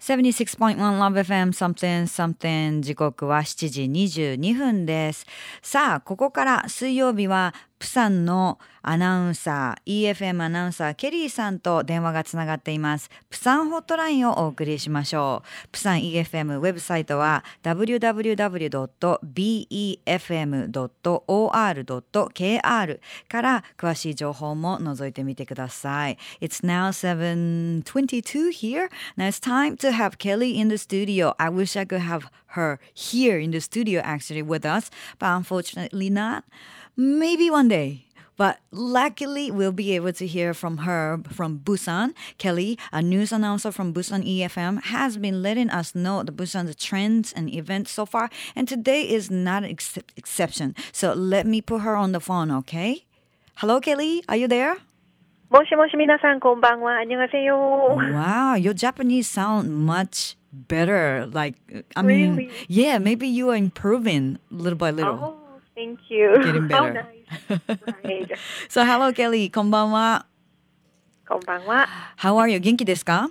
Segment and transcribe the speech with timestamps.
[0.00, 5.26] 76.1 Love FM something something 時刻は7時22分です。
[5.60, 13.10] さあ、ここから水曜日はプサンのアナウンサー EFM アナウンサーケリーさんと電話がつながっています。
[13.28, 15.48] プサンホットラインをお送りしましょう。
[15.70, 18.18] プサン EFM ウェブサイトは www.befm.or.kr
[23.28, 26.16] から詳しい情報も覗いてみてください。
[26.40, 28.88] It's now 7.22 here.
[29.16, 31.34] Now it's time to have Kelly in the studio.
[31.38, 36.09] I wish I could have her here in the studio actually with us but unfortunately
[36.09, 36.43] not
[36.95, 38.05] Maybe one day.
[38.35, 42.13] But luckily, we'll be able to hear from her from Busan.
[42.37, 47.31] Kelly, a news announcer from Busan EFM, has been letting us know the Busan's trends
[47.31, 50.75] and events so far, and today is not an ex- exception.
[50.91, 53.05] So let me put her on the phone, okay?
[53.55, 54.23] Hello, Kelly.
[54.27, 54.77] Are you there?
[55.51, 56.97] もしもし皆さんこんばんは。
[56.97, 57.55] 안녕하세요.
[57.55, 61.27] Wow, your Japanese sound much better.
[61.31, 61.55] Like,
[61.95, 62.51] I mean, Really?
[62.67, 65.17] yeah, maybe you are improving little by little.
[65.21, 66.33] Oh, thank you.
[66.43, 67.05] Getting How better.
[67.07, 67.79] nice.
[68.03, 68.31] Right.
[68.69, 69.49] So, hello, Kelly.
[69.49, 70.25] こんばんは。
[71.27, 71.87] こんばんは。
[72.19, 72.59] How are you?
[72.59, 73.29] 元気ですか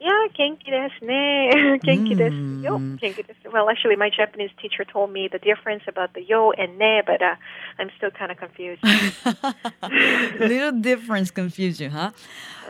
[0.00, 1.78] yeah, genki desu ne.
[1.86, 2.64] genki desu mm.
[2.64, 2.78] yo.
[2.78, 3.52] Genki desu.
[3.52, 7.22] Well, actually, my Japanese teacher told me the difference about the yo and ne, but
[7.22, 7.36] uh,
[7.78, 8.82] I'm still kind of confused.
[10.40, 12.10] Little difference confuse you, huh?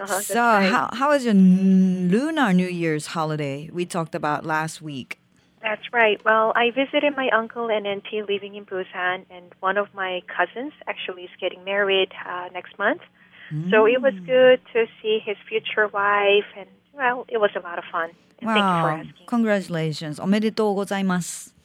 [0.00, 0.70] Uh-huh, so, right.
[0.70, 5.18] how, how was your lunar New Year's holiday we talked about last week?
[5.62, 6.22] That's right.
[6.26, 10.74] Well, I visited my uncle and auntie living in Busan, and one of my cousins
[10.86, 13.00] actually is getting married uh, next month.
[13.50, 13.70] Mm.
[13.70, 14.26] So it was mm.
[14.26, 18.11] good to see his future wife and well, it was a lot of fun.
[18.41, 19.25] And Thank you for Wow, asking.
[19.27, 20.21] congratulations.
[20.23, 21.55] おめでとうございます。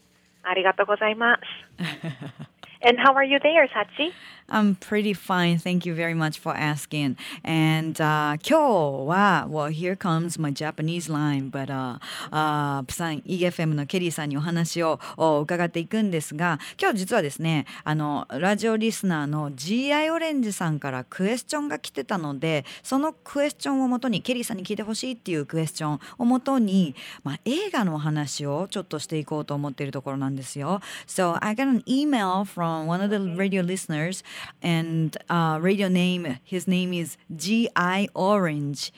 [0.43, 1.43] ありがとうございます。
[2.87, 4.13] and how are you there, Sachi?
[4.52, 5.60] I'm pretty fine.
[5.60, 7.18] Thank you very much for asking.
[7.44, 12.00] And uh, 今日は well here comes my Japanese line, but uh,
[12.32, 30.82] uh, プサン EFM のケリーさんにお話を伺っていくんですが、今日実はですね、あのラジオリスナーの GI オレンジさんからクエスチョンが来てたので、そのクエスチョンをもとにケリーさんに聞いてほしいっていうクエスチョンをもとに、まあ映画のお話をちょっとしていこうと思っているところなんですよ。
[31.08, 34.24] So I got an email from one of the radio listeners
[34.62, 38.92] and uh, radio name his name is GI Orange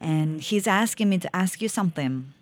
[0.00, 2.32] and he's asking me to ask you something.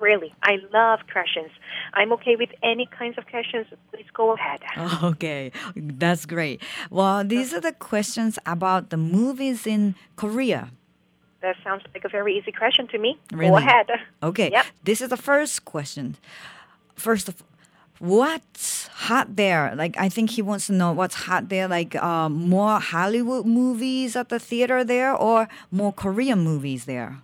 [0.00, 1.50] Really, I love questions.
[1.92, 3.66] I'm okay with any kinds of questions.
[3.92, 4.60] Please go ahead.
[5.02, 6.62] Okay, that's great.
[6.90, 10.70] Well, these are the questions about the movies in Korea.
[11.40, 13.18] That sounds like a very easy question to me.
[13.36, 13.86] Go ahead.
[14.22, 14.66] Okay, Yep.
[14.84, 16.16] this is the first question.
[16.94, 17.42] First of
[17.98, 19.74] what's hot there?
[19.74, 21.68] Like, I think he wants to know what's hot there.
[21.68, 27.18] Like, uh, more Hollywood movies at the theater there, or more Korean movies there?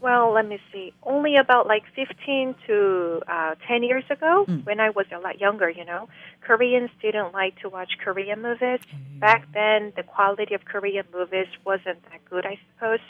[0.00, 0.94] Well, let me see.
[1.02, 5.68] Only about like 15 to uh, 10 years ago, when I was a lot younger,
[5.68, 6.08] you know,
[6.40, 8.80] Koreans didn't like to watch Korean movies.
[9.18, 13.00] Back then, the quality of Korean movies wasn't that good, I suppose.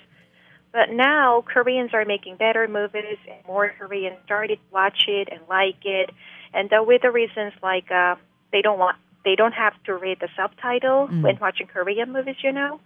[0.72, 5.40] But now, Koreans are making better movies, and more Koreans started to watch it and
[5.48, 6.10] like it.
[6.54, 8.14] And uh, with the reasons like uh,
[8.52, 12.52] they don't want, they don't have to read the subtitle when watching Korean movies, you
[12.52, 12.80] know.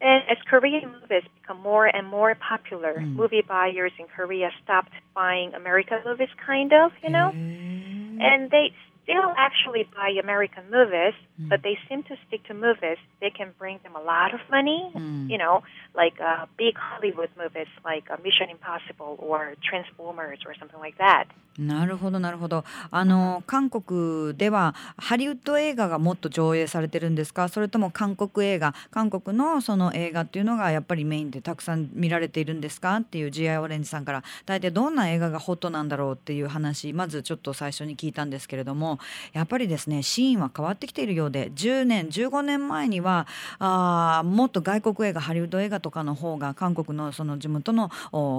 [0.00, 5.54] And as Korean movies become more and more popular, movie buyers in Korea stopped buying
[5.54, 7.32] American movies, kind of, you know?
[8.20, 8.72] And they
[9.04, 12.98] still actually buy American movies, but they seem to stick to movies.
[13.20, 14.90] They can bring them a lot of money,
[15.28, 15.62] you know,
[15.94, 21.28] like uh, big Hollywood movies like uh, Mission Impossible or Transformers or something like that.
[21.58, 38.93] なるほどなるほどあの韓国ではハリウッド映画がもっと上映されてるんですかそれとも韓国映画韓国のその映画っていうのがやっぱりメインでたくさん見られているんですかっていう GI オレンジさんから大体どんな映画がホットなんだろうっていう話まずちょっと最初に聞いたんですけれども
[39.32, 43.26] やっぱりですねシーンは変わってきているようで10年15年前には
[43.58, 47.90] あもっと外国映画ハリウッド映画とかの方が韓国のその地元の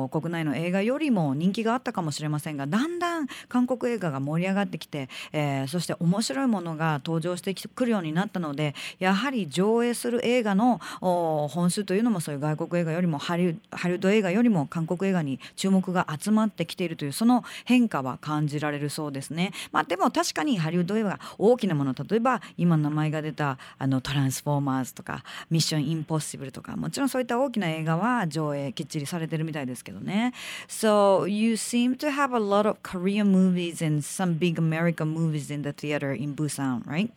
[0.10, 19.52] 国内の映画よりも人気があったかもしれませんがだんだん韓国映画が盛り上がってきて、えーそして面白いものが登場してくるようになったのでやはり上映する映画の本数というのもそういう外国映画よりもハリウハリウッド映画よりも韓国映画に注目が集まってきているというその変化は感じられるそうですね。
[19.72, 30.34] まあ、でも確かにハリウッド映画大きなもの例えば今名前が出たあのトランスフォーマーズとかミッションインポッシブルとかもちろんそういった大きな映画は上映きっちりされてるみたいですけどね。
[30.68, 35.64] So you seem to have a lot of Korean movies and some big American movies in
[35.64, 37.12] the theater in Busan, right?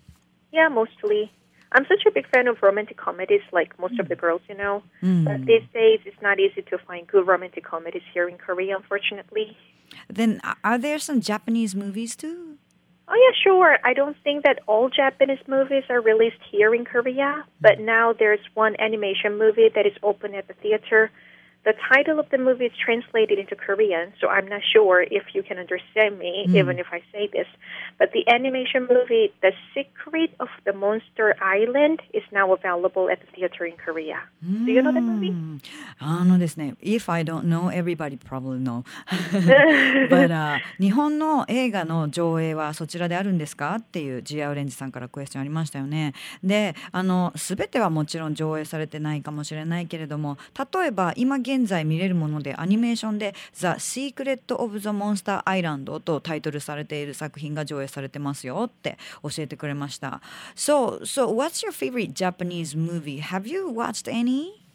[0.52, 1.30] Yeah, mostly.
[1.72, 4.82] I'm such a big fan of romantic comedies, like most of the girls, you know.
[5.02, 5.24] Mm.
[5.24, 9.56] But these days, it's not easy to find good romantic comedies here in Korea, unfortunately.
[10.08, 12.47] Then are there some Japanese movies too?
[13.10, 13.78] Oh yeah, sure.
[13.84, 18.40] I don't think that all Japanese movies are released here in Korea, but now there's
[18.54, 21.10] one animation movie that is open at the theater.
[21.64, 25.42] The title of the movie is translated into Korean, so I'm not sure if you
[25.42, 27.46] can understand me, even if I say this.
[27.98, 33.26] But the animation movie, The Secret of the Monster Island, is now available at the
[33.34, 34.22] theater in Korea.
[34.40, 35.30] Do you know that movie?
[35.30, 35.60] うん
[35.98, 38.84] あのですね、If I don't know, everybody probably know.
[40.08, 46.14] But、uh, 日本の映画の上映はそちらであるんですかっていうジアオレンジさんからクエスチョンありましたよね。
[46.42, 50.38] で、あの全てはもちろん上映されてないかもしれないけれども、
[50.72, 60.20] 例えば今現在見れるものでアニメーションで The Secret of the Monster Island とタイトルされている作品が上映されてますよって教えてくれました。
[60.54, 63.20] So, so what's your favorite Japanese movie?
[63.20, 64.66] Have you watched any?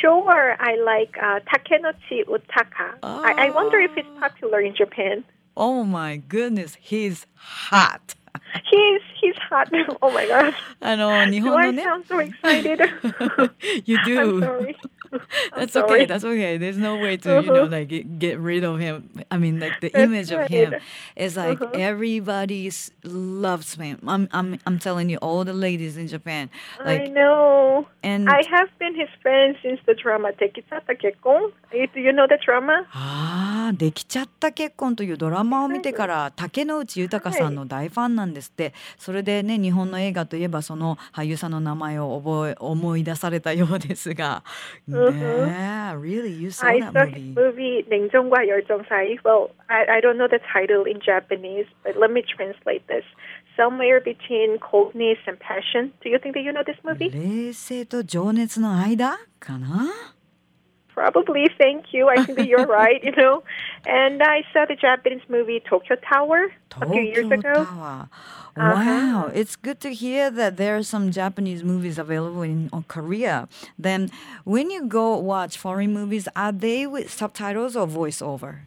[0.00, 2.98] Sure, I like uh, Takenochi Utaka.
[3.02, 5.24] I, I wonder if it's popular in Japan.
[5.56, 8.14] Oh my goodness, he's hot.
[8.70, 9.68] He's he's hot.
[10.02, 10.54] Oh my gosh.
[10.80, 12.80] あの日 Do 本 I のね sound so excited?
[13.86, 14.40] You I'm do.
[14.40, 14.76] sorry.
[15.56, 16.02] That's sorry.
[16.02, 16.04] okay.
[16.06, 16.56] That's okay.
[16.58, 17.76] There's no way to, you know, Uh-huh.
[17.76, 19.10] like get, get rid of him.
[19.30, 20.74] I mean, like the image of him
[21.16, 21.70] is like Uh-huh.
[21.90, 22.70] everybody
[23.04, 23.98] loves him.
[24.06, 26.50] I'm, I'm, I'm telling you, all the ladies in Japan,
[26.80, 27.86] I like, know.
[28.02, 31.52] and I have been his friend since the drama Tekitsata Kekkon.
[31.72, 32.86] Eh, Do you know the drama?
[32.92, 44.42] あ あできちゃった結婚というドラマを見てから竹野内豊さんの大ファンなんですって、それでね日本の映画といえばその俳優さんの名前を覚え思い出されたようですが、
[44.86, 46.00] ね、mm-hmm.
[46.00, 47.34] really you saw that movie.
[47.34, 48.76] movie 林中外有一种
[49.24, 53.04] well I I don't know the title in Japanese but let me translate this.
[53.56, 55.92] Somewhere between coldness and passion.
[56.02, 57.10] Do you think that you know this movie?
[57.10, 60.15] 冷静と情熱の間かな？
[60.96, 62.08] probably thank you.
[62.08, 63.44] I think that you're right, you know.
[63.84, 67.52] And I saw the Japanese movie Tokyo Tower Tokyo a few years ago.
[67.64, 68.08] Tower.
[68.58, 68.72] Uh-huh.
[68.72, 69.30] Wow, uh-huh.
[69.34, 73.48] it's good to hear that there are some Japanese movies available in Korea.
[73.78, 74.10] Then,
[74.44, 78.60] when you go watch foreign movies, are they with subtitles or voiceover?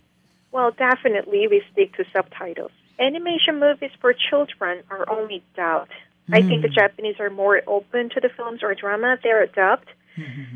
[0.51, 2.71] Well, definitely we stick to subtitles.
[2.99, 5.91] Animation movies for children are only dubbed.
[6.29, 6.37] Mm.
[6.37, 6.81] I think the hmm.
[6.81, 9.89] Japanese are more open to the films or drama they're dubbed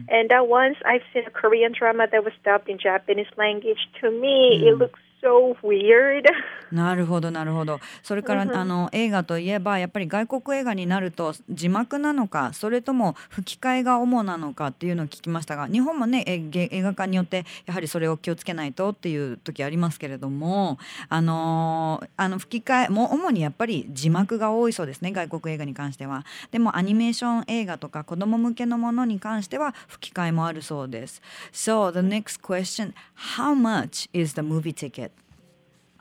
[0.10, 4.12] and uh, once I've seen a Korean drama that was dubbed in Japanese language, to
[4.12, 6.25] me, it looks so weird.
[6.73, 16.49] なるほどなるほどそれから、あの映画といえばやっぱり外国映画になると字幕なのかそれとも吹き替えが主なのかっていうのを聞きましたが日本もね映
[16.81, 20.79] 画館によってやはりそれを気をつけないとっていう時ありますけれども
[21.09, 31.21] あのーあの吹き替えも主にやっぱり字幕が多いそうですね外国映画に関してはでもアニメーション映画とか子供向けのものに関しては吹き替えもあるそうです
[31.51, 32.93] So the next question
[33.37, 35.12] How much is the movie ticket?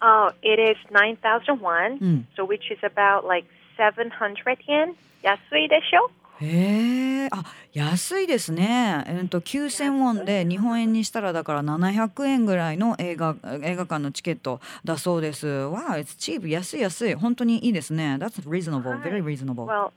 [0.04, 2.24] Oh, it is 9,000 won, Mm.
[2.36, 3.46] so which is about like
[3.78, 4.94] 700 yen.
[5.22, 6.10] 安いでしょ?
[6.40, 9.04] へえ、あ、安いですね。
[9.06, 15.46] えっと9000ウォンで日本円にしたらだから700円ぐらいの映画映画館のチケットだそうです。
[15.46, 16.48] Wow, it's cheap.
[16.48, 17.14] 安い安い。
[17.14, 18.16] 本当にいいですね。
[18.18, 19.00] That's reasonable.
[19.02, 19.66] Very reasonable.
[19.66, 19.92] Well,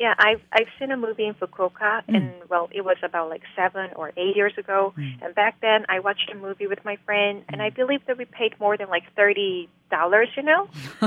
[0.00, 2.14] yeah, I've I've seen a movie in Fukuoka, hmm.
[2.14, 4.94] and well, it was about like seven or eight years ago.
[4.96, 5.22] Hmm.
[5.22, 7.66] And back then, I watched a movie with my friend, and hmm.
[7.66, 10.68] I believe that we paid more than like thirty dollars, you know.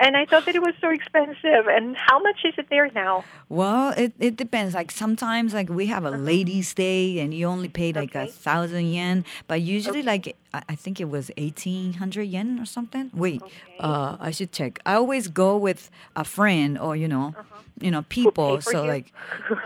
[0.00, 1.66] and I thought that it was so expensive.
[1.68, 3.24] And how much is it there now?
[3.48, 4.74] Well, it, it depends.
[4.74, 8.26] Like sometimes like we have a ladies day, and you only pay like a Okay.
[8.26, 13.10] thousand yen, but usually like I, think it was eighteen hundred yen or something.
[13.14, 13.42] Wait,
[13.78, 14.78] uh, I should check.
[14.86, 17.34] I always go with a friend or you know,
[17.80, 18.60] you know people.
[18.60, 18.88] So you?
[18.88, 19.12] like,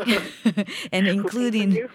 [0.92, 1.88] and including.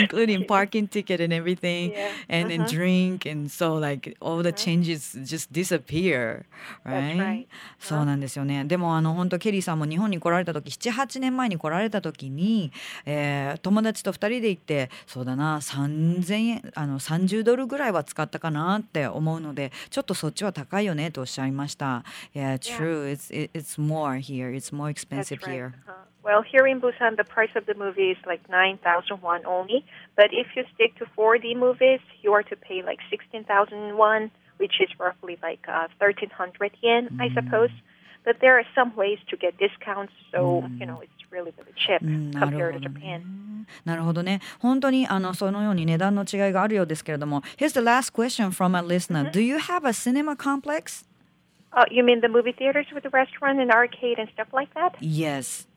[0.00, 2.10] Including parking ticket and everything Yeah.
[2.28, 6.44] and then drink and so like all the changes just disappear
[6.84, 7.46] right, right.
[7.78, 12.72] そうなんですよねでもあの本当ケリーさんも日本に来られた時78年前に来られた時に、
[13.06, 22.04] えー友達と2人で行ってそうだな3000円あの30ドルぐらいは使ったかなって思うのでちょっとそっちは高いよねとおっしゃいました
[22.34, 25.52] Yeah true it's it, it's more here it's more expensive right.
[25.52, 26.03] here Uh-huh.
[26.23, 29.85] Well, here in Busan, the price of the movie is like 9,000 won only.
[30.15, 34.81] But if you stick to 4D movies, you are to pay like 16,000 won, which
[34.81, 37.71] is roughly like uh, 1,300 yen, I suppose.
[38.25, 42.01] But there are some ways to get discounts, so, you know, it's really, really cheap
[42.01, 43.65] うんなるほ compared ど to ね Japan.。
[43.85, 44.41] なるほどね。
[44.59, 47.41] 本当にあのそのように値段の違いがあるようですけれども。
[47.57, 49.31] Here's the last question from a listener.
[49.31, 51.05] Do you have a cinema complex?
[51.71, 54.97] Oh, you mean the movie theaters with the restaurant and arcade and stuff like that?
[54.99, 55.67] Yes.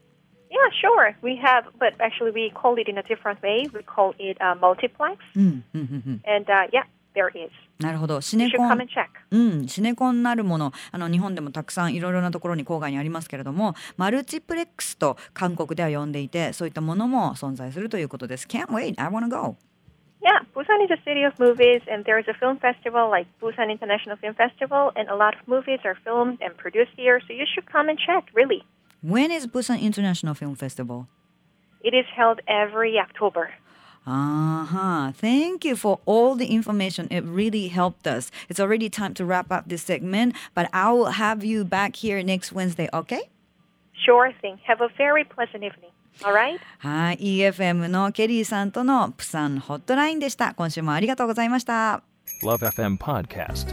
[0.50, 1.16] Yeah, sure.
[1.22, 3.68] We have, but actually we call it in a different way.
[3.72, 5.16] We call it uh, multiplex.
[5.34, 7.50] うんうんうんうん And uh, yeah, there is.
[7.80, 8.20] なるほど。
[8.20, 9.06] シ You ネ should コ come ン and check.
[9.30, 18.46] うん、シネコンなるものあの日本でもたくさんいろいろなところに郊外にありますけれどもマルチプレックスと韓国では呼んでいてそういったものも存在するということです。
[18.46, 19.56] Can't wait, I wanna go!
[20.22, 23.72] Yeah, Busan is a city of movies, and there is a film festival like Busan
[23.72, 27.20] International Film Festival, and a lot of movies are filmed and produced here.
[27.26, 28.30] So you should come and check.
[28.32, 28.62] Really,
[29.00, 31.08] When is Busan International Film Festival?
[31.84, 33.50] it is held every October.
[34.04, 35.12] Uh-huh.
[35.12, 37.06] Thank you for all the information.
[37.10, 38.32] It really helped us.
[38.48, 42.20] It's already time to wrap up this segment, but I will have you back here
[42.22, 43.30] next Wednesday, okay?
[44.04, 44.58] Sure thing.
[44.66, 45.90] Have a very pleasant evening.
[46.24, 46.58] All right.
[46.78, 50.52] はい、EFM のケリーさんとのプサンホットラインでした。
[50.54, 52.02] 今週もありがとうございました。
[52.42, 53.72] Love FM Podcast.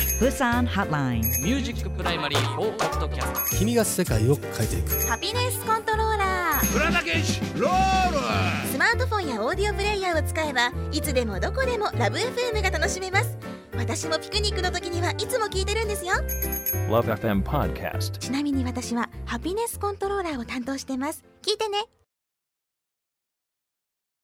[0.21, 1.21] プサンホットライン。
[1.21, 5.07] ミュージックプライマリー4ポッドキャスト君が世界を変えていく。
[5.07, 6.65] ハピネスコントローラー
[8.67, 13.35] スマートフォンやオーディオプレイヤーを使えばいつでもどこでもラブ f m が楽しめます。
[13.75, 16.13] 私もピクニックの時にはいつも聞いてるんですよ。
[16.87, 18.19] Love FM Podcast.
[18.19, 21.23] ちなみに私はハピネスコントローラーを担当してます。
[21.41, 21.79] 聞いてね